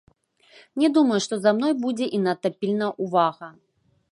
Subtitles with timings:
[0.83, 3.47] Не думаю, што за мной будзе і надта пільная ўвага.